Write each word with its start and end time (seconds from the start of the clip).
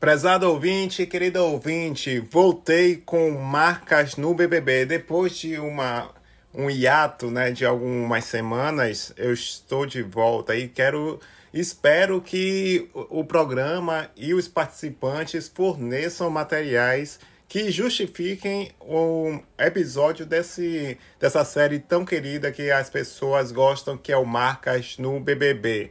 Prezado 0.00 0.48
ouvinte, 0.48 1.04
querido 1.06 1.44
ouvinte, 1.44 2.20
voltei 2.20 3.02
com 3.04 3.32
marcas 3.32 4.14
no 4.14 4.32
BBB. 4.32 4.86
Depois 4.86 5.36
de 5.36 5.58
uma, 5.58 6.14
um 6.54 6.70
hiato 6.70 7.32
né, 7.32 7.50
de 7.50 7.66
algumas 7.66 8.24
semanas, 8.24 9.12
eu 9.16 9.32
estou 9.32 9.84
de 9.84 10.00
volta 10.00 10.54
e 10.54 10.68
quero. 10.68 11.18
Espero 11.52 12.20
que 12.20 12.88
o 12.94 13.24
programa 13.24 14.08
e 14.16 14.32
os 14.34 14.46
participantes 14.46 15.48
forneçam 15.48 16.30
materiais 16.30 17.18
que 17.48 17.68
justifiquem 17.68 18.70
o 18.78 19.40
episódio 19.58 20.24
desse, 20.24 20.96
dessa 21.18 21.44
série 21.44 21.80
tão 21.80 22.04
querida 22.04 22.52
que 22.52 22.70
as 22.70 22.88
pessoas 22.88 23.50
gostam, 23.50 23.98
que 23.98 24.12
é 24.12 24.16
o 24.16 24.24
Marcas 24.24 24.96
no 24.96 25.18
BBB. 25.18 25.90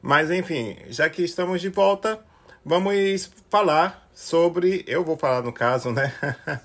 Mas 0.00 0.30
enfim, 0.30 0.76
já 0.90 1.10
que 1.10 1.24
estamos 1.24 1.60
de 1.60 1.70
volta, 1.70 2.22
vamos 2.64 3.30
falar 3.48 4.08
sobre, 4.14 4.84
eu 4.86 5.04
vou 5.04 5.16
falar 5.16 5.42
no 5.42 5.52
caso, 5.52 5.92
né, 5.92 6.12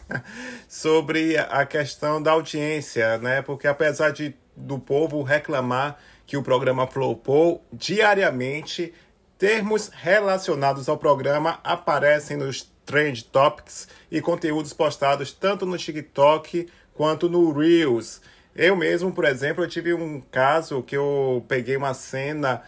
sobre 0.67 1.38
a 1.38 1.66
questão 1.66 2.21
da 2.21 2.31
audiência, 2.31 3.17
né, 3.19 3.41
porque 3.41 3.67
apesar 3.67 4.11
de 4.11 4.35
do 4.55 4.77
povo 4.79 5.23
reclamar 5.23 5.97
que 6.25 6.38
o 6.38 6.43
programa 6.43 6.88
flopou 6.88 7.63
diariamente, 7.71 8.93
termos 9.38 9.89
relacionados 9.93 10.88
ao 10.88 10.97
programa 10.97 11.59
aparecem 11.63 12.38
nos 12.38 12.71
trend 12.85 13.25
topics 13.25 13.88
e 14.11 14.21
conteúdos 14.21 14.73
postados 14.73 15.31
tanto 15.31 15.66
no 15.66 15.77
TikTok 15.77 16.67
quanto 16.94 17.30
no 17.30 17.52
Reels. 17.52 18.21
Eu 18.55 18.75
mesmo, 18.75 19.11
por 19.11 19.25
exemplo, 19.25 19.63
eu 19.63 19.67
tive 19.67 19.94
um 19.94 20.21
caso 20.21 20.83
que 20.83 20.95
eu 20.95 21.44
peguei 21.47 21.75
uma 21.75 21.94
cena 21.94 22.61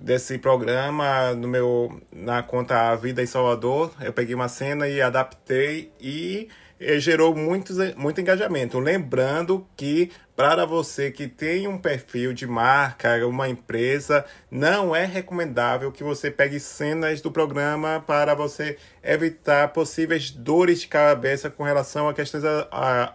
desse 0.00 0.38
programa 0.38 1.34
no 1.34 1.48
meu 1.48 2.00
na 2.12 2.42
conta 2.42 2.94
Vida 2.96 3.22
em 3.22 3.26
Salvador. 3.26 3.92
Eu 4.00 4.12
peguei 4.12 4.34
uma 4.34 4.48
cena 4.48 4.88
e 4.88 5.00
adaptei 5.00 5.92
e, 6.00 6.48
e 6.78 7.00
gerou 7.00 7.34
muito, 7.34 7.72
muito 7.96 8.20
engajamento. 8.20 8.78
Lembrando 8.78 9.66
que 9.76 10.10
para 10.36 10.64
você 10.64 11.10
que 11.10 11.26
tem 11.26 11.66
um 11.66 11.76
perfil 11.76 12.32
de 12.32 12.46
marca, 12.46 13.26
uma 13.26 13.48
empresa, 13.48 14.24
não 14.48 14.94
é 14.94 15.04
recomendável 15.04 15.90
que 15.90 16.04
você 16.04 16.30
pegue 16.30 16.60
cenas 16.60 17.20
do 17.20 17.30
programa 17.30 18.02
para 18.06 18.34
você 18.34 18.76
evitar 19.02 19.68
possíveis 19.72 20.30
dores 20.30 20.82
de 20.82 20.86
cabeça 20.86 21.50
com 21.50 21.64
relação 21.64 22.08
a 22.08 22.14
questões 22.14 22.44
a, 22.44 22.68
a, 22.70 23.10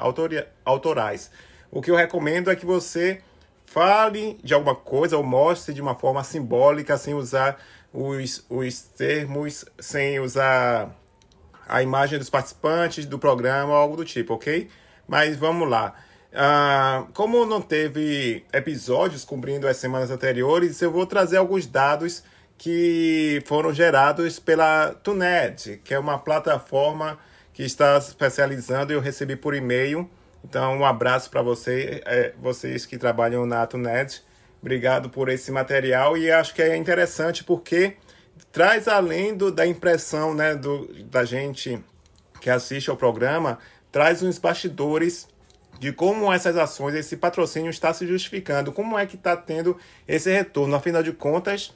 autorais. 0.66 1.32
O 1.72 1.82
que 1.82 1.90
eu 1.90 1.96
recomendo 1.96 2.52
é 2.52 2.56
que 2.56 2.66
você 2.66 3.22
fale 3.74 4.38
de 4.44 4.54
alguma 4.54 4.76
coisa 4.76 5.18
ou 5.18 5.24
mostre 5.24 5.74
de 5.74 5.82
uma 5.82 5.96
forma 5.96 6.24
simbólica, 6.24 6.96
sem 6.96 7.16
usar 7.16 7.60
os, 7.92 8.46
os 8.48 8.82
termos, 8.82 9.66
sem 9.80 10.20
usar 10.20 10.96
a 11.68 11.82
imagem 11.82 12.20
dos 12.20 12.30
participantes 12.30 13.08
do 13.08 13.18
programa 13.18 13.72
ou 13.72 13.76
algo 13.76 13.98
do 13.98 14.06
tipo, 14.06 14.36
ok? 14.36 14.70
Mas 15.08 15.36
vamos 15.36 15.68
lá. 15.68 15.96
Uh, 16.32 17.12
como 17.14 17.46
não 17.46 17.62
teve 17.62 18.46
episódios 18.54 19.26
cobrindo 19.26 19.68
as 19.68 19.78
semanas 19.78 20.12
anteriores, 20.12 20.80
eu 20.82 20.92
vou 20.92 21.08
trazer 21.08 21.38
alguns 21.38 21.66
dados 21.66 22.24
que 22.58 23.42
foram 23.48 23.74
gerados 23.74 24.40
pela 24.40 24.94
Tuned, 25.04 25.82
que 25.84 25.94
é 25.96 26.00
uma 26.00 26.20
plataforma 26.20 27.18
que 27.52 27.64
está 27.64 27.98
especializando. 27.98 28.94
Eu 28.94 29.00
recebi 29.00 29.36
por 29.36 29.56
e-mail 29.56 30.08
então, 30.44 30.78
um 30.78 30.86
abraço 30.86 31.30
para 31.30 31.42
você, 31.42 32.02
é, 32.06 32.34
vocês 32.40 32.86
que 32.86 32.98
trabalham 32.98 33.46
na 33.46 33.64
Atunet. 33.64 34.24
Obrigado 34.62 35.10
por 35.10 35.30
esse 35.30 35.52
material 35.52 36.18
e 36.18 36.32
acho 36.32 36.54
que 36.54 36.62
é 36.62 36.76
interessante 36.76 37.44
porque 37.44 37.98
traz 38.52 38.88
além 38.88 39.36
do, 39.36 39.52
da 39.52 39.66
impressão 39.66 40.34
né, 40.34 40.56
do, 40.56 40.88
da 41.06 41.24
gente 41.24 41.84
que 42.40 42.50
assiste 42.50 42.90
ao 42.90 42.98
programa, 42.98 43.58
traz 43.92 44.22
uns 44.22 44.38
bastidores 44.38 45.28
de 45.80 45.92
como 45.92 46.32
essas 46.32 46.56
ações, 46.56 46.96
esse 46.96 47.18
patrocínio 47.18 47.70
está 47.70 47.94
se 47.94 48.06
justificando, 48.06 48.72
como 48.72 48.98
é 48.98 49.06
que 49.06 49.16
está 49.16 49.36
tendo 49.36 49.78
esse 50.08 50.32
retorno. 50.32 50.76
Afinal 50.76 51.04
de 51.04 51.12
contas, 51.12 51.74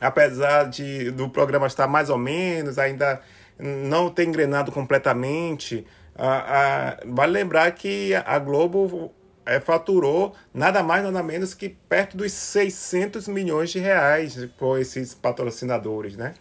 apesar 0.00 0.64
de 0.64 1.10
do 1.10 1.28
programa 1.28 1.66
estar 1.66 1.86
mais 1.86 2.10
ou 2.10 2.18
menos, 2.18 2.78
ainda 2.78 3.20
não 3.58 4.10
ter 4.10 4.24
engrenado 4.24 4.72
completamente, 4.72 5.86
a, 6.16 6.96
vale 7.06 7.32
lembrar 7.32 7.70
que 7.72 8.14
a 8.14 8.38
Globo 8.38 9.12
é, 9.44 9.60
faturou 9.60 10.34
nada 10.52 10.82
mais, 10.82 11.02
nada 11.02 11.22
menos 11.22 11.54
que 11.54 11.68
perto 11.68 12.16
dos 12.16 12.32
600 12.32 13.28
milhões 13.28 13.70
de 13.70 13.78
reais 13.78 14.48
por 14.58 14.80
esses 14.80 15.14
patrocinadores, 15.14 16.16
né? 16.16 16.34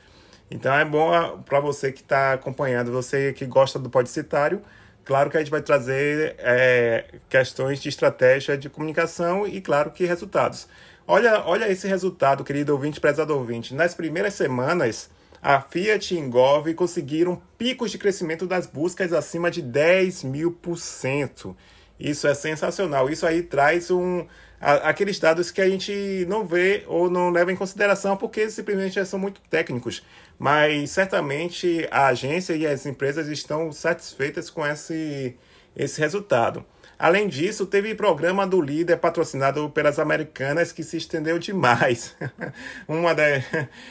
Então 0.50 0.74
é 0.74 0.86
bom 0.86 1.42
para 1.46 1.60
você 1.60 1.92
que 1.92 2.02
está 2.02 2.34
acompanhando, 2.34 2.92
você 2.92 3.34
que 3.34 3.46
gosta 3.46 3.80
do 3.80 3.90
Podcitário, 3.90 4.62
claro 5.04 5.30
que 5.30 5.38
a 5.38 5.40
gente 5.40 5.50
vai 5.50 5.62
trazer 5.62 6.36
é, 6.38 7.06
questões 7.28 7.82
de 7.82 7.90
estratégia 7.90 8.58
de 8.58 8.70
comunicação 8.70 9.48
e, 9.48 9.60
claro, 9.60 9.92
que 9.92 10.06
resultados. 10.06 10.68
Olha, 11.08 11.44
olha 11.46 11.70
esse 11.70 11.88
resultado, 11.88 12.44
querido 12.44 12.72
ouvinte, 12.72 13.00
prezado 13.00 13.36
ouvinte. 13.36 13.74
Nas 13.74 13.94
primeiras 13.94 14.36
semanas, 14.36 15.10
a 15.44 15.60
Fiat 15.60 16.16
e 16.16 16.18
Engov 16.18 16.74
conseguiram 16.74 17.42
picos 17.58 17.92
de 17.92 17.98
crescimento 17.98 18.48
das 18.48 18.66
buscas 18.66 19.12
acima 19.12 19.52
de 19.52 19.62
10 19.62 20.24
mil 20.24 20.54
por 20.54 20.78
cento. 20.78 21.54
Isso 22.00 22.26
é 22.28 22.34
sensacional. 22.34 23.10
Isso 23.10 23.28
aí 23.28 23.44
traz 23.44 23.92
um, 23.92 24.26
a, 24.60 24.76
aqueles 24.90 25.20
dados 25.20 25.52
que 25.52 25.60
a 25.60 25.70
gente 25.70 26.26
não 26.30 26.46
vê 26.46 26.86
ou 26.88 27.10
não 27.10 27.30
leva 27.30 27.52
em 27.52 27.58
consideração 27.58 28.16
porque 28.16 28.50
simplesmente 28.50 29.06
são 29.06 29.20
muito 29.20 29.42
técnicos. 29.50 30.02
Mas 30.40 30.92
certamente 30.92 31.90
a 31.92 32.08
agência 32.08 32.56
e 32.56 32.66
as 32.66 32.86
empresas 32.86 33.28
estão 33.28 33.70
satisfeitas 33.74 34.50
com 34.50 34.66
esse, 34.66 35.36
esse 35.76 36.00
resultado. 36.00 36.66
Além 36.98 37.28
disso, 37.28 37.66
teve 37.66 37.96
programa 37.96 38.46
do 38.46 38.62
líder 38.62 38.98
patrocinado 38.98 39.70
pelas 39.70 40.00
americanas 40.00 40.72
que 40.72 40.84
se 40.84 40.98
estendeu 40.98 41.40
demais. 41.40 42.16
Uma 42.88 43.14
da, 43.14 43.24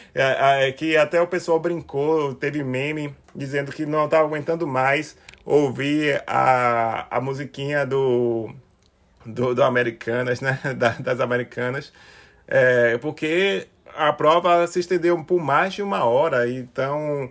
que 0.77 0.97
até 0.97 1.21
o 1.21 1.27
pessoal 1.27 1.59
brincou, 1.59 2.35
teve 2.35 2.63
meme 2.63 3.15
dizendo 3.35 3.73
que 3.73 3.85
não 3.85 4.05
estava 4.05 4.25
aguentando 4.25 4.67
mais 4.67 5.17
ouvir 5.45 6.23
a, 6.27 7.07
a 7.17 7.21
musiquinha 7.21 7.85
do, 7.85 8.51
do, 9.27 9.55
do 9.55 9.63
Americanas, 9.63 10.41
né? 10.41 10.59
Da, 10.77 10.91
das 10.91 11.21
Americanas, 11.21 11.93
é, 12.47 12.99
porque 12.99 13.67
a 13.95 14.13
prova 14.13 14.67
se 14.67 14.81
estendeu 14.81 15.23
por 15.25 15.41
mais 15.41 15.75
de 15.75 15.83
uma 15.83 16.05
hora, 16.05 16.49
então 16.49 17.31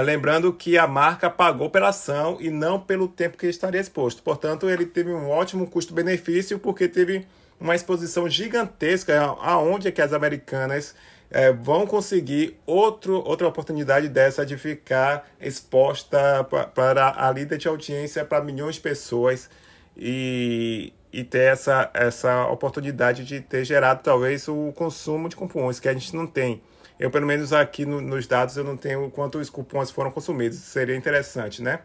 lembrando 0.00 0.52
que 0.52 0.78
a 0.78 0.86
marca 0.86 1.28
pagou 1.28 1.68
pela 1.68 1.88
ação 1.88 2.38
e 2.40 2.48
não 2.50 2.80
pelo 2.80 3.06
tempo 3.06 3.36
que 3.36 3.46
estaria 3.46 3.80
exposto. 3.80 4.22
Portanto, 4.22 4.70
ele 4.70 4.86
teve 4.86 5.12
um 5.12 5.28
ótimo 5.28 5.66
custo-benefício 5.66 6.58
porque 6.58 6.88
teve 6.88 7.26
uma 7.60 7.74
exposição 7.74 8.28
gigantesca 8.28 9.20
aonde 9.40 9.88
é 9.88 9.90
que 9.90 10.00
as 10.00 10.12
americanas 10.12 10.94
é, 11.30 11.52
vão 11.52 11.86
conseguir 11.86 12.58
outro, 12.66 13.22
outra 13.24 13.46
oportunidade 13.46 14.08
dessa 14.08 14.44
de 14.44 14.56
ficar 14.56 15.28
exposta 15.40 16.44
para 16.74 17.14
a 17.16 17.30
líder 17.30 17.58
de 17.58 17.68
audiência 17.68 18.24
para 18.24 18.42
milhões 18.42 18.76
de 18.76 18.80
pessoas 18.80 19.48
e, 19.96 20.92
e 21.12 21.24
ter 21.24 21.52
essa, 21.52 21.90
essa 21.94 22.46
oportunidade 22.46 23.24
de 23.24 23.40
ter 23.40 23.64
gerado 23.64 24.00
talvez 24.02 24.48
o 24.48 24.72
consumo 24.72 25.28
de 25.28 25.36
cupons 25.36 25.78
que 25.78 25.88
a 25.88 25.92
gente 25.92 26.14
não 26.14 26.26
tem. 26.26 26.60
Eu, 27.02 27.10
pelo 27.10 27.26
menos 27.26 27.52
aqui 27.52 27.84
no, 27.84 28.00
nos 28.00 28.28
dados, 28.28 28.56
eu 28.56 28.62
não 28.62 28.76
tenho 28.76 29.10
quantos 29.10 29.50
cupons 29.50 29.90
foram 29.90 30.12
consumidos. 30.12 30.58
Seria 30.58 30.94
interessante, 30.94 31.60
né? 31.60 31.80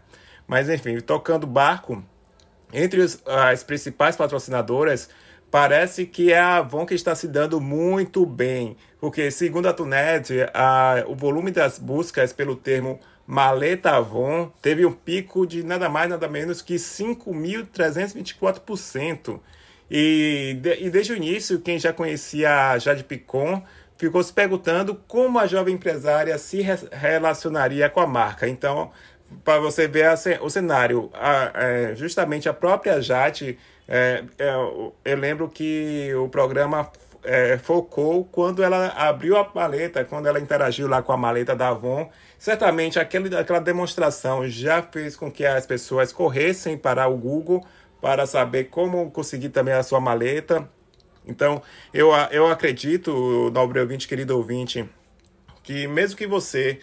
Mas, 0.48 0.70
enfim, 0.70 1.00
tocando 1.00 1.48
barco, 1.48 2.04
entre 2.72 3.02
os, 3.02 3.20
as 3.26 3.64
principais 3.64 4.16
patrocinadoras, 4.16 5.10
parece 5.50 6.06
que 6.06 6.32
é 6.32 6.38
a 6.38 6.58
Avon 6.58 6.86
que 6.86 6.94
está 6.94 7.16
se 7.16 7.28
dando 7.28 7.60
muito 7.60 8.28
bem. 8.28 8.78
Porque, 9.00 9.32
segundo 9.32 9.68
a 9.68 9.74
Tunet, 9.74 10.30
a, 10.54 11.04
o 11.08 11.16
volume 11.16 11.50
das 11.50 11.80
buscas 11.80 12.32
pelo 12.32 12.56
termo 12.56 13.00
maleta 13.26 13.96
Avon 13.96 14.52
teve 14.62 14.86
um 14.86 14.94
pico 14.94 15.48
de 15.48 15.64
nada 15.64 15.90
mais, 15.90 16.12
nada 16.12 16.28
menos 16.28 16.62
que 16.62 16.76
5.324%. 16.76 19.40
E, 19.90 20.60
de, 20.62 20.84
e 20.84 20.92
desde 20.92 21.14
o 21.14 21.16
início, 21.16 21.60
quem 21.60 21.80
já 21.80 21.92
conhecia 21.92 22.70
a 22.70 22.78
Jade 22.78 23.04
Picon 23.04 23.64
ficou 23.98 24.24
se 24.24 24.32
perguntando 24.32 24.96
como 25.08 25.40
a 25.40 25.48
jovem 25.48 25.76
empresária 25.76 26.38
se 26.38 26.62
re 26.62 26.76
relacionaria 26.92 27.90
com 27.90 28.00
a 28.00 28.08
marca. 28.08 28.48
Então, 28.48 28.92
para 29.44 29.60
você 29.60 29.88
ver 29.88 30.18
o 30.42 30.50
cenário, 30.50 31.10
a, 31.14 31.52
é, 31.54 31.96
justamente 31.96 32.48
a 32.48 32.54
própria 32.54 33.02
Jate, 33.02 33.58
é, 33.88 34.24
é, 34.38 34.54
eu 35.06 35.18
lembro 35.18 35.50
que 35.50 36.14
o 36.16 36.30
programa 36.30 36.92
é, 37.24 37.58
focou 37.58 38.24
quando 38.26 38.64
ela 38.64 38.88
abriu 38.90 39.38
a 39.38 39.50
maleta, 39.54 40.06
quando 40.06 40.28
ela 40.28 40.40
interagiu 40.40 40.88
lá 40.88 41.02
com 41.02 41.12
a 41.12 41.18
maleta 41.18 41.56
da 41.56 41.70
Avon. 41.70 42.10
Certamente 42.38 43.00
aquele, 43.00 43.36
aquela 43.36 43.60
demonstração 43.60 44.48
já 44.48 44.82
fez 44.82 45.16
com 45.16 45.32
que 45.32 45.46
as 45.46 45.66
pessoas 45.66 46.14
corressem 46.14 46.78
para 46.78 47.08
o 47.08 47.18
Google 47.18 47.66
para 48.00 48.26
saber 48.26 48.66
como 48.66 49.10
conseguir 49.12 49.50
também 49.50 49.74
a 49.74 49.84
sua 49.84 50.00
maleta. 50.00 50.70
Então, 51.28 51.62
eu, 51.94 52.12
eu 52.32 52.48
acredito, 52.48 53.52
nobre 53.54 53.80
ouvinte, 53.80 54.08
querido 54.08 54.36
ouvinte, 54.36 54.90
que 55.62 55.88
mesmo 55.88 56.18
que 56.18 56.26
você 56.26 56.80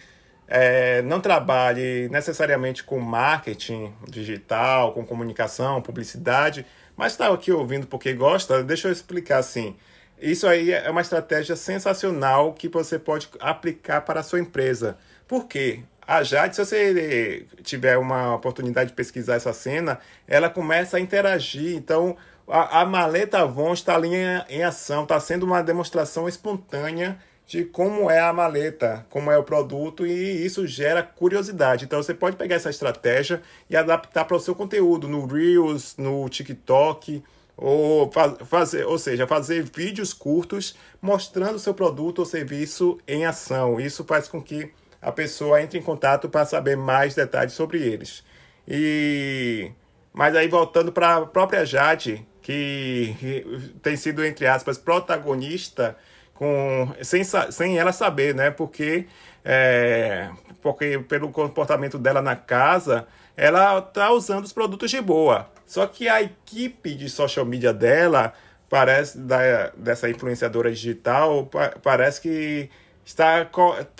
é, 0.47 1.01
não 1.01 1.19
trabalhe 1.19 2.07
necessariamente 2.09 2.83
com 2.83 2.99
marketing 2.99 3.93
digital, 4.07 4.93
com 4.93 5.05
comunicação, 5.05 5.81
publicidade, 5.81 6.65
mas 6.95 7.13
está 7.13 7.33
aqui 7.33 7.51
ouvindo 7.51 7.87
porque 7.87 8.13
gosta, 8.13 8.63
deixa 8.63 8.87
eu 8.87 8.91
explicar 8.91 9.39
assim. 9.39 9.75
Isso 10.21 10.47
aí 10.47 10.71
é 10.71 10.89
uma 10.89 11.01
estratégia 11.01 11.55
sensacional 11.55 12.53
que 12.53 12.69
você 12.69 12.97
pode 12.97 13.27
aplicar 13.39 14.01
para 14.01 14.21
a 14.21 14.23
sua 14.23 14.39
empresa. 14.39 14.97
Por 15.27 15.45
quê? 15.45 15.81
A 16.07 16.23
Jade, 16.23 16.55
se 16.55 16.63
você 16.63 17.45
tiver 17.63 17.97
uma 17.97 18.35
oportunidade 18.35 18.91
de 18.91 18.95
pesquisar 18.95 19.35
essa 19.35 19.51
cena, 19.51 19.99
ela 20.27 20.49
começa 20.49 20.97
a 20.97 20.99
interagir. 20.99 21.75
Então, 21.75 22.15
a, 22.47 22.81
a 22.81 22.85
maleta 22.85 23.39
Avon 23.39 23.73
está 23.73 23.95
ali 23.95 24.13
em, 24.13 24.43
em 24.49 24.63
ação, 24.63 25.03
está 25.03 25.19
sendo 25.19 25.45
uma 25.45 25.61
demonstração 25.61 26.27
espontânea 26.27 27.19
de 27.47 27.63
como 27.63 28.09
é 28.09 28.19
a 28.19 28.33
maleta, 28.33 29.05
como 29.09 29.31
é 29.31 29.37
o 29.37 29.43
produto 29.43 30.05
e 30.05 30.45
isso 30.45 30.65
gera 30.65 31.03
curiosidade. 31.03 31.85
Então 31.85 32.01
você 32.01 32.13
pode 32.13 32.35
pegar 32.35 32.55
essa 32.55 32.69
estratégia 32.69 33.41
e 33.69 33.75
adaptar 33.75 34.25
para 34.25 34.37
o 34.37 34.39
seu 34.39 34.55
conteúdo 34.55 35.07
no 35.07 35.25
Reels, 35.27 35.95
no 35.97 36.27
TikTok 36.27 37.23
ou 37.55 38.11
fazer, 38.45 38.85
ou 38.85 38.97
seja, 38.97 39.27
fazer 39.27 39.63
vídeos 39.63 40.13
curtos 40.13 40.75
mostrando 41.01 41.55
o 41.55 41.59
seu 41.59 41.73
produto 41.73 42.19
ou 42.19 42.25
serviço 42.25 42.99
em 43.07 43.25
ação. 43.25 43.79
Isso 43.79 44.03
faz 44.03 44.27
com 44.27 44.41
que 44.41 44.71
a 45.01 45.11
pessoa 45.11 45.61
entre 45.61 45.77
em 45.77 45.83
contato 45.83 46.27
para 46.27 46.45
saber 46.45 46.75
mais 46.75 47.13
detalhes 47.13 47.53
sobre 47.53 47.81
eles. 47.81 48.23
E 48.67 49.71
mas 50.11 50.35
aí 50.35 50.47
voltando 50.47 50.91
para 50.91 51.17
a 51.17 51.25
própria 51.25 51.65
Jade, 51.65 52.25
que 52.45 53.73
tem 53.81 53.97
sido 53.97 54.23
entre 54.23 54.45
aspas 54.45 54.77
protagonista 54.77 55.97
com 56.35 56.93
sem, 57.01 57.23
sem 57.23 57.79
ela 57.79 57.91
saber, 57.91 58.35
né? 58.35 58.51
Porque 58.51 59.07
é, 59.43 60.29
porque 60.61 60.99
pelo 60.99 61.31
comportamento 61.31 61.97
dela 61.97 62.21
na 62.21 62.35
casa, 62.35 63.07
ela 63.35 63.81
tá 63.81 64.11
usando 64.11 64.45
os 64.45 64.53
produtos 64.53 64.91
de 64.91 65.01
boa. 65.01 65.49
Só 65.65 65.87
que 65.87 66.07
a 66.07 66.21
equipe 66.21 66.93
de 66.93 67.09
social 67.09 67.45
media 67.47 67.73
dela 67.73 68.31
parece 68.69 69.17
da, 69.17 69.71
dessa 69.75 70.07
influenciadora 70.07 70.69
digital 70.69 71.49
parece 71.81 72.21
que 72.21 72.69
está 73.03 73.49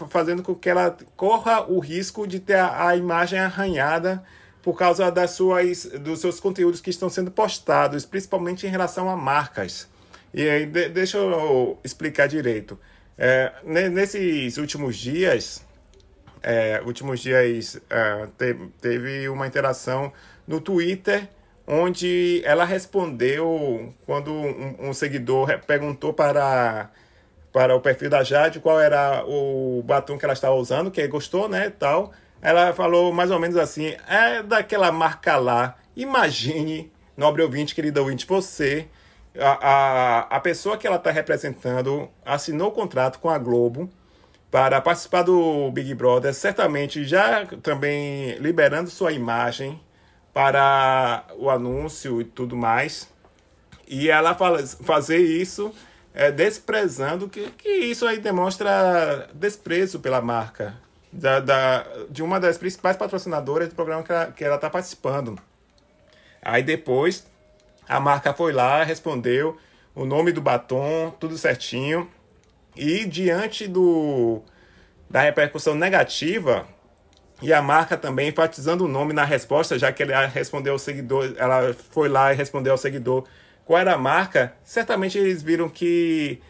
fazendo 0.07 0.44
com 0.44 0.53
que 0.53 0.69
ela 0.69 0.95
corra 1.15 1.63
o 1.63 1.80
risco 1.80 2.27
de 2.27 2.39
ter 2.39 2.57
a, 2.57 2.89
a 2.89 2.95
imagem 2.95 3.39
arranhada 3.39 4.24
por 4.66 4.76
causa 4.76 5.12
das 5.12 5.30
suas, 5.30 5.86
dos 5.86 6.22
seus 6.22 6.40
conteúdos 6.40 6.82
que 6.82 6.90
estão 6.90 7.08
sendo 7.08 7.30
postados, 7.30 8.04
principalmente 8.04 8.66
em 8.66 8.70
relação 8.70 9.08
a 9.08 9.16
marcas. 9.16 9.88
E 10.34 10.50
aí, 10.50 10.66
de, 10.66 10.90
deixa 10.90 11.20
eu 11.20 11.78
explicar 11.84 12.28
direito. 12.28 12.80
É, 13.16 13.54
nesses 13.64 14.58
últimos 14.58 14.98
dias, 14.98 15.64
é, 16.42 16.82
últimos 16.84 17.20
dias 17.20 17.80
é, 17.92 18.28
te, 18.40 18.56
teve 18.82 19.30
uma 19.30 19.46
interação 19.46 20.12
no 20.48 20.60
Twitter 20.60 21.30
onde 21.68 22.42
ela 22.44 22.66
respondeu 22.66 23.94
quando 24.04 24.34
um, 24.34 24.90
um, 24.90 24.94
seguidor 24.94 25.60
perguntou 25.68 26.12
para 26.12 26.90
para 27.54 27.76
o 27.76 27.80
perfil 27.80 28.10
da 28.10 28.24
Jade 28.24 28.60
qual 28.60 28.82
era 28.82 29.24
o 29.26 29.82
batom 29.84 30.18
que 30.18 30.26
ela 30.26 30.34
estava 30.34 30.56
usando, 30.56 30.92
que 30.92 31.08
gostou, 31.08 31.48
né, 31.48 31.70
tal. 31.70 32.12
Ela 32.45 32.74
falou 32.74 33.12
mais 33.12 33.31
ou 33.31 33.39
menos 33.39 33.57
assim: 33.57 33.95
é 34.07 34.44
daquela 34.44 34.92
marca 34.92 35.36
lá. 35.36 35.75
Imagine, 35.95 36.92
nobre 37.18 37.42
ouvinte, 37.42 37.74
querido 37.74 38.00
ouvinte, 38.00 38.24
você 38.27 38.88
a, 39.36 39.50
a, 39.50 40.19
a 40.38 40.39
pessoa 40.39 40.77
que 40.77 40.86
ela 40.86 40.97
está 40.97 41.09
representando 41.09 42.07
assinou 42.24 42.68
o 42.68 42.71
contrato 42.71 43.18
com 43.18 43.31
a 43.31 43.39
Globo 43.39 43.89
para 44.51 44.80
participar 44.80 45.24
do 45.24 45.71
Big 45.71 45.95
Brother, 45.95 46.36
certamente 46.36 47.03
já 47.03 47.47
também 47.63 48.38
liberando 48.38 48.92
sua 48.92 49.12
imagem 49.12 49.81
para 50.31 51.25
o 51.39 51.50
anúncio 51.50 52.21
e 52.21 52.25
tudo 52.25 52.56
mais. 52.56 53.09
E 53.88 54.07
ela 54.07 54.36
faz, 54.36 54.77
fazer 54.83 55.18
isso 55.18 55.74
é, 56.13 56.31
desprezando, 56.31 57.27
que, 57.27 57.50
que 57.57 57.69
isso 57.69 58.06
aí 58.06 58.19
demonstra 58.19 59.31
desprezo 59.33 60.00
pela 60.00 60.21
marca, 60.21 60.75
da, 61.16 61.40
da, 61.40 61.86
de 62.10 62.22
uma 62.22 62.40
das 62.40 62.58
principais 62.58 62.98
patrocinadoras 62.98 63.70
do 63.70 63.76
programa 63.76 64.04
que 64.36 64.44
ela 64.44 64.56
está 64.56 64.70
participando. 64.70 65.40
Aí 66.42 66.62
depois 66.62 67.26
a 67.88 68.00
marca 68.00 68.34
foi 68.34 68.52
lá, 68.52 68.84
respondeu 68.84 69.58
o 69.96 70.06
nome 70.06 70.32
do 70.32 70.42
batom, 70.42 71.12
tudo 71.20 71.38
certinho. 71.38 72.10
E 72.76 73.06
diante 73.06 73.68
do 73.68 74.42
da 75.10 75.22
repercussão 75.22 75.76
negativa, 75.76 76.68
e 77.42 77.54
a 77.54 77.62
marca 77.62 77.96
também 77.96 78.30
enfatizando 78.30 78.86
o 78.86 78.88
nome 78.88 79.14
na 79.14 79.24
resposta, 79.24 79.80
já 79.80 79.92
que 79.92 80.04
ela 80.04 80.26
respondeu 80.26 80.74
ao 80.74 80.80
seguidor, 80.80 81.34
ela 81.38 81.74
foi 81.92 82.10
lá 82.10 82.34
e 82.34 82.36
respondeu 82.36 82.74
ao 82.74 82.78
seguidor 82.78 83.26
qual 83.64 83.80
era 83.80 83.94
a 83.94 83.98
marca, 83.98 84.54
certamente 84.64 85.18
eles 85.18 85.42
viram 85.42 85.70
que 85.70 86.42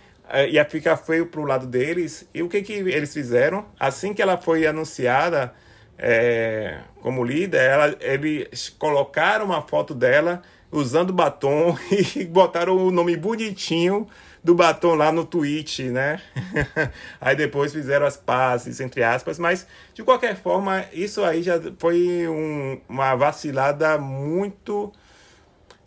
ia 0.50 0.66
ficar 0.66 0.98
feio 0.98 1.28
para 1.28 1.42
o 1.42 1.46
lado 1.46 1.68
deles. 1.68 2.28
E 2.34 2.42
o 2.42 2.50
que, 2.50 2.62
que 2.62 2.74
eles 2.74 3.14
fizeram? 3.14 3.66
Assim 3.80 4.14
que 4.14 4.22
ela 4.22 4.38
foi 4.38 4.66
anunciada 4.66 5.54
é, 5.98 6.80
como 7.02 7.24
líder, 7.24 7.62
ela, 7.62 7.96
eles 8.00 8.70
colocaram 8.70 9.46
uma 9.46 9.62
foto 9.62 9.94
dela 9.94 10.42
usando 10.72 11.14
batom 11.14 11.78
e 12.16 12.26
botaram 12.26 12.76
o 12.76 12.92
nome 12.92 13.16
bonitinho 13.16 14.08
do 14.44 14.54
batom 14.54 14.94
lá 14.94 15.12
no 15.12 15.26
tweet, 15.26 15.84
né? 15.86 16.22
aí 17.20 17.36
depois 17.36 17.74
fizeram 17.74 18.06
as 18.06 18.18
pazes, 18.18 18.80
entre 18.80 19.02
aspas, 19.04 19.40
mas 19.40 19.66
de 19.94 20.04
qualquer 20.04 20.36
forma, 20.36 20.86
isso 20.94 21.24
aí 21.24 21.42
já 21.42 21.60
foi 21.80 22.28
um, 22.28 22.80
uma 22.88 23.16
vacilada 23.16 23.98
muito. 23.98 24.92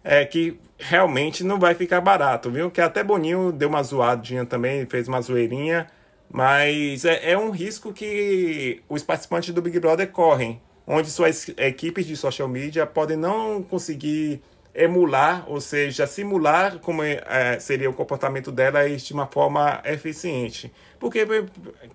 É, 0.02 0.24
que 0.24 0.58
realmente 0.78 1.42
não 1.42 1.58
vai 1.58 1.74
ficar 1.74 2.00
barato, 2.00 2.50
viu? 2.50 2.70
Que 2.70 2.80
até 2.80 3.02
Boninho 3.02 3.52
deu 3.52 3.68
uma 3.68 3.82
zoadinha 3.82 4.46
também, 4.46 4.86
fez 4.86 5.08
uma 5.08 5.20
zoeirinha, 5.20 5.88
mas 6.30 7.04
é, 7.04 7.32
é 7.32 7.38
um 7.38 7.50
risco 7.50 7.92
que 7.92 8.82
os 8.88 9.02
participantes 9.02 9.52
do 9.52 9.60
Big 9.60 9.78
Brother 9.80 10.08
correm, 10.10 10.60
onde 10.86 11.10
suas 11.10 11.48
equipes 11.56 12.06
de 12.06 12.16
social 12.16 12.48
media 12.48 12.86
podem 12.86 13.16
não 13.16 13.62
conseguir 13.62 14.40
emular, 14.78 15.44
ou 15.48 15.60
seja, 15.60 16.06
simular 16.06 16.78
como 16.78 17.02
é, 17.02 17.58
seria 17.58 17.90
o 17.90 17.92
comportamento 17.92 18.52
dela 18.52 18.88
de 18.88 19.12
uma 19.12 19.26
forma 19.26 19.82
eficiente. 19.84 20.72
Porque 21.00 21.26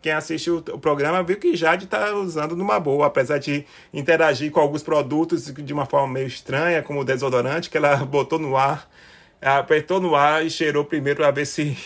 quem 0.02 0.12
assistiu 0.12 0.58
o 0.58 0.78
programa 0.78 1.24
viu 1.24 1.38
que 1.38 1.56
Jade 1.56 1.86
está 1.86 2.14
usando 2.14 2.56
numa 2.58 2.80
boa, 2.80 3.08
apesar 3.08 3.38
de 3.38 3.66
interagir 3.94 4.52
com 4.52 4.60
alguns 4.60 4.84
produtos 4.84 5.46
de 5.46 5.74
uma 5.74 5.86
forma 5.86 6.14
meio 6.14 6.28
estranha, 6.28 6.84
como 6.84 7.00
o 7.00 7.06
desodorante, 7.06 7.70
que 7.70 7.78
ela 7.78 7.96
botou 8.06 8.38
no 8.38 8.58
ar, 8.58 8.90
apertou 9.42 10.02
no 10.02 10.14
ar 10.14 10.46
e 10.46 10.50
cheirou 10.50 10.84
primeiro 10.84 11.22
para 11.22 11.32
ver 11.32 11.46
se, 11.46 11.78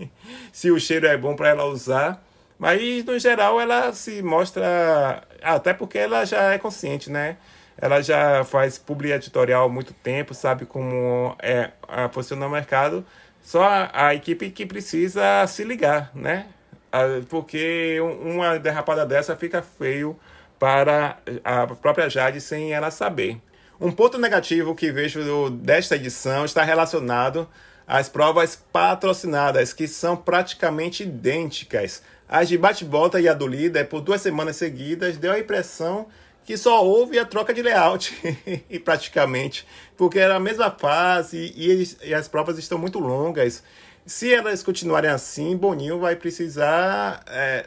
se 0.52 0.70
o 0.70 0.80
cheiro 0.80 1.06
é 1.06 1.16
bom 1.18 1.36
para 1.36 1.50
ela 1.50 1.66
usar. 1.66 2.24
Mas, 2.58 3.04
no 3.04 3.18
geral, 3.18 3.58
ela 3.60 3.92
se 3.92 4.22
mostra. 4.22 5.22
Até 5.42 5.72
porque 5.72 5.96
ela 5.96 6.26
já 6.26 6.52
é 6.52 6.58
consciente, 6.58 7.10
né? 7.10 7.38
Ela 7.80 8.02
já 8.02 8.44
faz 8.44 8.78
publi 8.78 9.12
editorial 9.12 9.64
há 9.64 9.68
muito 9.68 9.94
tempo, 9.94 10.34
sabe 10.34 10.66
como 10.66 11.34
é 11.40 11.70
funciona 12.12 12.46
o 12.46 12.50
mercado. 12.50 13.04
Só 13.42 13.62
a, 13.62 14.08
a, 14.08 14.14
equipe 14.14 14.50
que 14.50 14.66
precisa 14.66 15.46
se 15.46 15.64
ligar, 15.64 16.10
né? 16.14 16.46
Porque 17.28 17.98
uma 18.00 18.58
derrapada 18.58 19.06
dessa 19.06 19.34
fica 19.34 19.62
feio 19.62 20.18
para 20.58 21.16
a 21.42 21.66
própria 21.66 22.10
Jade 22.10 22.40
sem 22.40 22.72
ela 22.72 22.90
saber. 22.90 23.40
Um 23.80 23.90
ponto 23.90 24.18
negativo 24.18 24.74
que 24.74 24.92
vejo 24.92 25.48
desta 25.48 25.96
edição 25.96 26.44
está 26.44 26.62
relacionado 26.62 27.48
às 27.86 28.10
provas 28.10 28.56
patrocinadas, 28.70 29.72
que 29.72 29.88
são 29.88 30.16
praticamente 30.16 31.04
idênticas. 31.04 32.02
As 32.28 32.46
de 32.46 32.58
bate-volta 32.58 33.18
e 33.20 33.26
a 33.26 33.32
do 33.32 33.46
líder, 33.46 33.88
por 33.88 34.02
duas 34.02 34.20
semanas 34.20 34.56
seguidas, 34.56 35.16
deu 35.16 35.32
a 35.32 35.38
impressão 35.38 36.06
que 36.44 36.56
só 36.56 36.84
houve 36.84 37.18
a 37.18 37.24
troca 37.24 37.54
de 37.54 37.62
layout, 37.62 38.12
e 38.68 38.78
praticamente, 38.78 39.66
porque 39.96 40.18
era 40.18 40.36
a 40.36 40.40
mesma 40.40 40.70
fase 40.70 41.52
e, 41.56 42.08
e, 42.08 42.14
as 42.14 42.28
provas 42.28 42.58
estão 42.58 42.78
muito 42.78 42.98
longas. 42.98 43.62
Se 44.06 44.32
elas 44.32 44.62
continuarem 44.62 45.10
assim, 45.10 45.56
Boninho 45.56 46.00
vai 46.00 46.16
precisar 46.16 47.22
é, 47.28 47.66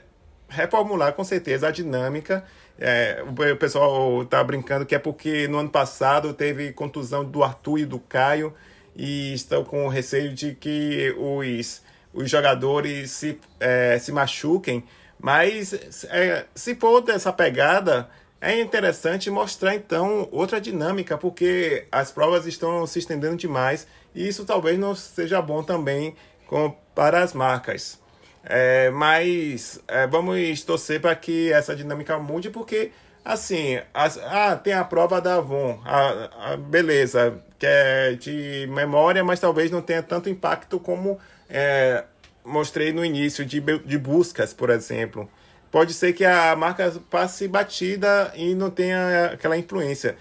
reformular 0.50 1.13
com 1.13 1.24
certeza 1.24 1.68
a 1.68 1.72
dinâmica. 1.72 2.44
É, 2.77 3.24
o 3.24 3.58
pessoal 3.58 4.25
tá 4.25 4.44
brincando 4.44 4.86
que 4.86 4.96
é 4.96 5.00
porque 5.00 5.48
no 5.48 5.60
ano 5.60 5.70
passado 5.70 6.34
teve 6.34 6.74
contusão 6.74 7.24
do 7.24 7.44
Arthur 7.44 7.80
e 7.80 7.86
do 7.86 8.00
Caio 8.00 8.53
e 8.96 9.34
estão 9.34 9.63
com 9.63 9.88
receio 9.88 10.34
de 10.34 10.56
que 10.56 11.15
os, 11.18 11.82
os 12.13 12.30
jogadores 12.30 13.12
se, 13.12 13.39
é, 13.60 13.98
se 14.00 14.12
machuquem. 14.12 14.84
Mas 15.20 15.74
é, 16.10 16.46
se 16.53 16.75
for 16.75 17.01
dessa 17.01 17.32
pegada, 17.32 18.10
é 18.43 18.59
interessante 18.59 19.31
mostrar 19.31 19.73
então 19.73 20.27
outra 20.29 20.59
dinâmica, 20.59 21.17
porque 21.17 21.88
as 21.89 22.12
provas 22.12 22.45
estão 22.45 22.85
se 22.85 23.00
estendendo 23.00 23.38
demais 23.38 23.88
e 24.13 24.27
isso 24.27 24.43
talvez 24.43 24.77
não 24.77 24.93
seja 24.93 25.41
bom 25.41 25.63
também 25.63 26.13
com, 26.45 26.75
para 26.93 27.23
as 27.23 27.31
marcas. 27.31 27.97
É, 28.43 28.89
mas 28.89 29.79
é, 29.88 30.05
vamos 30.07 30.62
torcer 30.63 31.00
para 31.00 31.15
que 31.15 31.53
essa 31.53 31.73
dinâmica 31.73 32.19
mude, 32.19 32.50
porque 32.50 32.91
assim, 33.23 33.79
as, 33.93 34.17
ah, 34.17 34.59
tem 34.62 34.73
a 34.73 34.83
prova 34.83 35.21
da 35.21 35.35
Avon, 35.35 35.81
a, 35.85 36.51
a, 36.51 36.57
beleza, 36.57 37.41
que 37.57 37.65
é 37.65 38.12
de 38.12 38.67
memória, 38.69 39.23
mas 39.23 39.39
talvez 39.39 39.71
não 39.71 39.81
tenha 39.81 40.03
tanto 40.03 40.29
impacto 40.29 40.81
como 40.81 41.17
é, 41.50 42.03
mostrei 42.43 42.91
no 42.91 43.05
início 43.05 43.45
de, 43.45 43.62
de 43.62 43.97
buscas, 43.97 44.53
por 44.53 44.69
exemplo. 44.69 45.29
Pode 45.74 45.96
ser 45.96 46.13
que 46.13 46.24
a 46.24 46.56
marca 46.56 46.94
passe 47.10 47.48
batida 47.48 48.32
e 48.36 48.53
não 48.53 48.70
tenha 48.70 49.32
aquela 49.34 49.58
influência. 49.58 50.15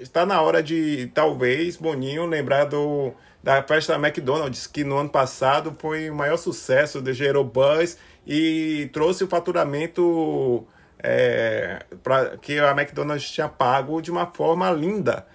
Está 0.00 0.24
na 0.24 0.40
hora 0.40 0.62
de, 0.62 1.10
talvez, 1.12 1.76
Boninho 1.76 2.24
lembrar 2.24 2.64
do, 2.64 3.12
da 3.42 3.62
festa 3.62 3.92
da 3.92 4.08
McDonald's, 4.08 4.66
que 4.66 4.84
no 4.84 4.96
ano 4.96 5.10
passado 5.10 5.76
foi 5.78 6.08
o 6.08 6.14
maior 6.14 6.38
sucesso, 6.38 7.02
gerou 7.12 7.44
buzz 7.44 7.98
e 8.26 8.88
trouxe 8.90 9.22
o 9.22 9.28
faturamento 9.28 10.66
é, 10.98 11.84
pra, 12.02 12.38
que 12.38 12.58
a 12.58 12.70
McDonald's 12.70 13.30
tinha 13.30 13.50
pago 13.50 14.00
de 14.00 14.10
uma 14.10 14.24
forma 14.24 14.70
linda. 14.70 15.26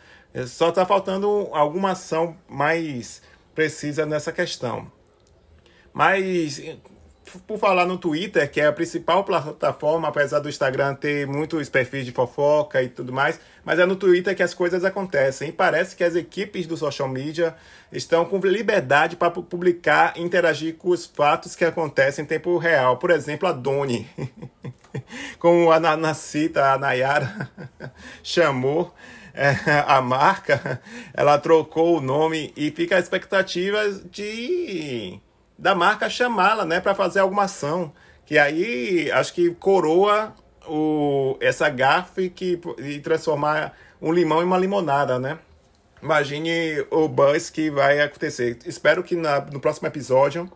Só 0.47 0.69
está 0.69 0.87
faltando 0.87 1.49
alguma 1.51 1.91
ação 1.91 2.35
mais 2.49 3.21
precisa 3.53 4.07
nessa 4.07 4.31
questão. 4.31 4.91
Mas 5.93 6.59
por 7.47 7.57
falar 7.57 7.85
no 7.85 7.97
Twitter, 7.97 8.49
que 8.49 8.59
é 8.59 8.65
a 8.65 8.73
principal 8.73 9.23
plataforma, 9.23 10.07
apesar 10.07 10.39
do 10.39 10.49
Instagram 10.49 10.95
ter 10.95 11.27
muitos 11.27 11.69
perfis 11.69 12.05
de 12.05 12.11
fofoca 12.11 12.81
e 12.81 12.89
tudo 12.89 13.13
mais, 13.13 13.39
mas 13.63 13.79
é 13.79 13.85
no 13.85 13.95
Twitter 13.95 14.35
que 14.35 14.43
as 14.43 14.53
coisas 14.53 14.83
acontecem. 14.83 15.49
E 15.49 15.51
parece 15.51 15.95
que 15.95 16.03
as 16.03 16.15
equipes 16.15 16.67
do 16.67 16.75
social 16.75 17.07
media 17.07 17.55
estão 17.91 18.25
com 18.25 18.37
liberdade 18.39 19.15
para 19.15 19.29
publicar 19.29 20.13
e 20.17 20.21
interagir 20.21 20.75
com 20.75 20.89
os 20.89 21.05
fatos 21.05 21.55
que 21.55 21.63
acontecem 21.63 22.23
em 22.23 22.27
tempo 22.27 22.57
real. 22.57 22.97
Por 22.97 23.11
exemplo, 23.11 23.47
a 23.47 23.51
Doni, 23.51 24.09
como 25.39 25.71
a 25.71 25.79
Nacita, 25.79 26.73
a 26.73 26.77
Nayara, 26.77 27.49
chamou 28.23 28.93
é, 29.33 29.55
a 29.87 30.01
marca, 30.01 30.81
ela 31.13 31.37
trocou 31.37 31.97
o 31.97 32.01
nome 32.01 32.51
e 32.57 32.71
fica 32.71 32.97
a 32.97 32.99
expectativa 32.99 33.89
de 34.11 35.19
da 35.61 35.75
marca 35.75 36.09
chamá-la, 36.09 36.65
né, 36.65 36.81
para 36.81 36.95
fazer 36.95 37.19
alguma 37.19 37.43
ação. 37.43 37.93
Que 38.25 38.39
aí 38.39 39.11
acho 39.11 39.31
que 39.33 39.51
coroa 39.51 40.33
o, 40.67 41.37
essa 41.39 41.69
gafe 41.69 42.29
que, 42.31 42.59
e 42.79 42.99
transformar 42.99 43.77
um 44.01 44.11
limão 44.11 44.41
em 44.41 44.45
uma 44.45 44.57
limonada, 44.57 45.19
né? 45.19 45.37
Imagine 46.01 46.83
o 46.89 47.07
buzz 47.07 47.51
que 47.51 47.69
vai 47.69 48.01
acontecer. 48.01 48.57
Espero 48.65 49.03
que 49.03 49.15
na, 49.15 49.39
no 49.39 49.59
próximo 49.59 49.87
episódio 49.87 50.51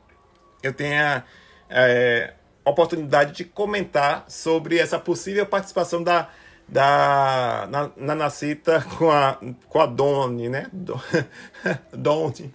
eu 0.64 0.74
tenha 0.74 1.24
é, 1.70 2.34
oportunidade 2.64 3.34
de 3.34 3.44
comentar 3.44 4.26
sobre 4.28 4.80
essa 4.80 4.98
possível 4.98 5.46
participação 5.46 6.02
da, 6.02 6.30
da 6.68 7.68
na, 7.70 7.92
na 7.96 8.16
Nacita 8.16 8.84
com 8.98 9.12
a, 9.12 9.38
com 9.70 9.80
a 9.80 9.86
Doni, 9.86 10.50
né? 10.50 10.66
Doni. 11.94 12.52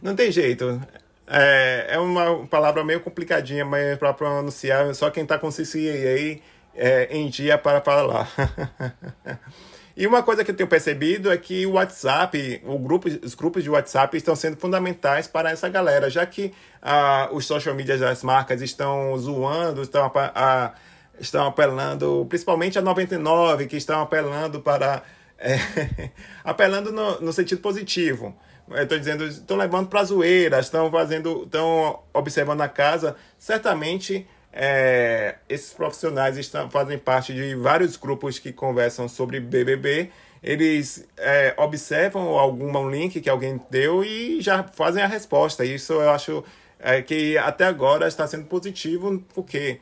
Não 0.00 0.16
tem 0.16 0.32
jeito. 0.32 0.80
É, 1.26 1.86
é 1.90 1.98
uma 1.98 2.46
palavra 2.46 2.84
meio 2.84 3.00
complicadinha, 3.00 3.64
mas 3.64 3.96
para 3.98 4.12
pronunciar, 4.12 4.94
só 4.94 5.10
quem 5.10 5.22
está 5.22 5.38
com 5.38 5.48
CCAA 5.48 6.40
é, 6.74 7.08
em 7.10 7.28
dia 7.28 7.56
para 7.56 7.80
falar. 7.80 8.28
e 9.96 10.06
uma 10.06 10.22
coisa 10.22 10.44
que 10.44 10.50
eu 10.50 10.54
tenho 10.54 10.68
percebido 10.68 11.32
é 11.32 11.36
que 11.38 11.64
o 11.66 11.72
WhatsApp, 11.72 12.62
o 12.64 12.78
grupo, 12.78 13.08
os 13.22 13.34
grupos 13.34 13.62
de 13.62 13.70
WhatsApp 13.70 14.16
estão 14.16 14.36
sendo 14.36 14.56
fundamentais 14.58 15.26
para 15.26 15.50
essa 15.50 15.68
galera, 15.68 16.10
já 16.10 16.26
que 16.26 16.52
ah, 16.82 17.30
os 17.32 17.46
social 17.46 17.74
media 17.74 17.96
das 17.96 18.22
marcas 18.22 18.60
estão 18.60 19.16
zoando, 19.16 19.80
estão, 19.82 20.10
a, 20.14 20.74
estão 21.18 21.46
apelando, 21.46 22.26
principalmente 22.28 22.78
a 22.78 22.82
99, 22.82 23.66
que 23.66 23.76
estão 23.76 24.02
apelando 24.02 24.60
para. 24.60 25.02
É, 25.36 25.58
apelando 26.44 26.92
no, 26.92 27.20
no 27.20 27.32
sentido 27.32 27.60
positivo 27.60 28.34
estou 28.70 28.98
dizendo, 28.98 29.26
estão 29.26 29.56
levando 29.56 29.88
para 29.88 30.04
zoeira, 30.04 30.58
estão 30.58 30.90
fazendo, 30.90 31.42
estão 31.44 32.00
observando 32.12 32.60
a 32.60 32.68
casa. 32.68 33.16
Certamente 33.38 34.26
é, 34.52 35.36
esses 35.48 35.72
profissionais 35.72 36.38
estão, 36.38 36.70
fazem 36.70 36.96
parte 36.96 37.34
de 37.34 37.54
vários 37.56 37.96
grupos 37.96 38.38
que 38.38 38.52
conversam 38.52 39.08
sobre 39.08 39.40
BBB. 39.40 40.10
Eles 40.42 41.08
é, 41.16 41.54
observam 41.56 42.38
algum 42.38 42.88
link 42.88 43.20
que 43.20 43.28
alguém 43.28 43.60
deu 43.70 44.04
e 44.04 44.40
já 44.40 44.62
fazem 44.62 45.02
a 45.02 45.06
resposta. 45.06 45.64
Isso 45.64 45.94
eu 45.94 46.10
acho 46.10 46.44
é, 46.78 47.02
que 47.02 47.36
até 47.38 47.64
agora 47.64 48.06
está 48.06 48.26
sendo 48.26 48.44
positivo, 48.44 49.22
porque 49.34 49.80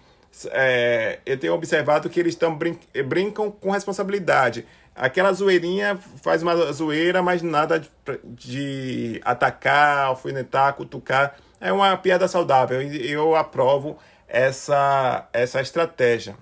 é, 0.51 1.19
eu 1.27 1.37
tenho 1.37 1.53
observado 1.53 2.09
que 2.09 2.19
eles 2.19 2.35
estão 2.35 2.55
brin 2.55 2.79
brincam 3.07 3.51
com 3.51 3.71
responsabilidade 3.71 4.65
aquela 4.95 5.33
zoeirinha 5.33 5.99
faz 6.23 6.43
uma 6.43 6.73
zoeira, 6.73 7.23
mas 7.23 7.43
nada 7.43 7.79
de, 7.79 7.91
de 8.25 9.21
atacar, 9.25 10.07
alfinetar, 10.07 10.75
cutucar. 10.75 11.37
É 11.61 11.73
uma 11.73 11.97
piada 11.97 12.27
saudável 12.27 12.83
e 12.83 13.11
eu 13.11 13.37
aprovo 13.37 13.99
essa, 14.29 15.29
essa 15.33 15.61
estratégia. 15.61 16.37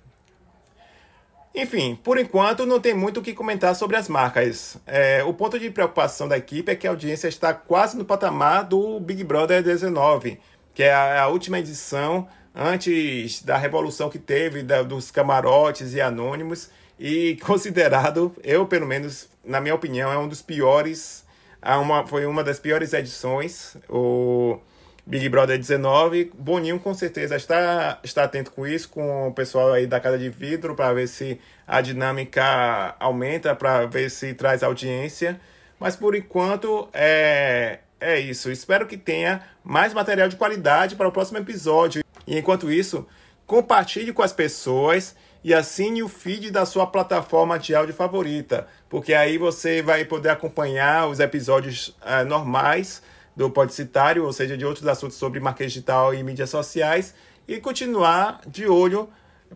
Enfim, 1.55 1.97
por 1.97 2.17
enquanto 2.17 2.65
não 2.65 2.81
tem 2.81 2.95
muito 2.95 3.19
o 3.19 3.23
que 3.23 3.35
comentar 3.35 3.75
sobre 3.75 3.97
as 3.97 4.09
marcas. 4.09 4.77
É, 4.87 5.23
o 5.25 5.35
ponto 5.35 5.59
de 5.59 5.69
preocupação 5.69 6.29
da 6.29 6.39
equipe 6.39 6.71
é 6.71 6.77
que 6.77 6.87
a 6.87 6.91
audiência 6.91 7.27
está 7.27 7.53
quase 7.53 7.97
no 7.97 8.05
patamar 8.05 8.65
do 8.65 9.01
Big 9.01 9.25
Brother 9.25 9.63
19, 9.63 10.39
que 10.73 10.85
é 10.85 10.93
a, 10.93 11.23
a 11.23 11.29
última 11.29 11.59
edição 11.59 12.29
antes 12.55 13.43
da 13.43 13.57
revolução 13.57 14.09
que 14.09 14.19
teve 14.19 14.63
da, 14.63 14.83
dos 14.83 15.11
camarotes 15.11 15.93
e 15.93 16.01
anônimos 16.01 16.71
e 17.01 17.37
considerado, 17.37 18.37
eu 18.45 18.67
pelo 18.67 18.87
menos, 18.87 19.27
na 19.43 19.59
minha 19.59 19.75
opinião, 19.75 20.13
é 20.13 20.19
um 20.19 20.29
dos 20.29 20.43
piores, 20.43 21.25
é 21.63 21.75
uma, 21.75 22.07
foi 22.07 22.27
uma 22.27 22.45
das 22.45 22.59
piores 22.59 22.93
edições, 22.93 23.75
o 23.89 24.61
Big 25.07 25.27
Brother 25.31 25.59
19. 25.59 26.31
Boninho 26.35 26.79
com 26.79 26.93
certeza 26.93 27.37
está, 27.37 27.99
está 28.05 28.25
atento 28.25 28.53
com 28.53 28.67
isso, 28.67 28.91
com 28.91 29.29
o 29.29 29.33
pessoal 29.33 29.73
aí 29.73 29.87
da 29.87 29.99
Casa 29.99 30.19
de 30.19 30.29
Vidro, 30.29 30.75
para 30.75 30.93
ver 30.93 31.09
se 31.09 31.41
a 31.67 31.81
dinâmica 31.81 32.95
aumenta, 33.01 33.57
para 33.57 33.87
ver 33.87 34.11
se 34.11 34.35
traz 34.35 34.63
audiência. 34.63 35.41
Mas 35.79 35.97
por 35.97 36.15
enquanto 36.15 36.87
é, 36.93 37.79
é 37.99 38.21
isso. 38.21 38.51
Espero 38.51 38.87
que 38.87 38.99
tenha 38.99 39.43
mais 39.65 39.95
material 39.95 40.29
de 40.29 40.37
qualidade 40.37 40.97
para 40.97 41.09
o 41.09 41.13
próximo 41.13 41.39
episódio. 41.39 42.05
E 42.27 42.39
enquanto 42.39 42.71
isso, 42.71 43.07
compartilhe 43.47 44.13
com 44.13 44.23
as 44.23 44.35
pessoas 44.35 45.17
e 45.43 45.55
assine 45.55 46.03
o 46.03 46.09
feed 46.09 46.51
da 46.51 46.67
sua 46.67 46.87
plataforma 46.87 47.59
de 47.59 47.75
áudio 47.75 47.95
favorita, 47.95 48.67
porque 48.89 49.15
aí 49.15 49.39
você 49.39 49.83
vai 49.83 50.05
poder 50.05 50.31
acompanhar 50.31 51.09
os 51.09 51.21
episódios 51.21 51.89
uh, 52.03 52.25
normais 52.27 53.03
do 53.35 53.51
Podcitário, 53.51 54.25
ou 54.25 54.33
seja, 54.33 54.57
de 54.57 54.67
outros 54.67 54.87
assuntos 54.87 55.17
sobre 55.17 55.41
marketing 55.41 55.69
digital 55.69 56.15
e 56.15 56.23
mídias 56.23 56.51
sociais, 56.51 57.15
e 57.49 57.59
continuar 57.59 58.41
de 58.47 58.67
olho 58.67 59.09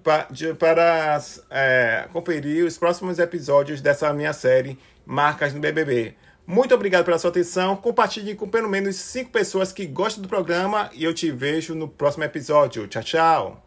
para, 0.03 0.27
de, 0.31 0.55
para 0.55 1.23
é, 1.51 2.09
conferir 2.13 2.65
os 2.65 2.79
próximos 2.79 3.19
episódios 3.19 3.81
dessa 3.81 4.13
minha 4.13 4.33
série 4.33 4.79
Marcas 5.07 5.53
no 5.53 5.61
BBB. 5.61 6.15
Muito 6.47 6.75
obrigado 6.75 7.05
pela 7.05 7.19
sua 7.19 7.31
atenção. 7.31 7.77
Compartilhe 7.77 8.35
com 8.35 8.49
pelo 8.49 8.69
menos 8.69 8.97
cinco 8.97 9.31
pessoas 9.31 9.73
que 9.73 9.87
gostam 9.87 10.23
do 10.23 10.29
programa 10.29 10.91
e 10.93 11.05
eu 11.05 11.15
te 11.15 11.31
vejo 11.31 11.75
no 11.75 11.89
próximo 11.89 12.25
episódio. 12.25 12.87
Tchau, 12.87 13.03
tchau. 13.03 13.64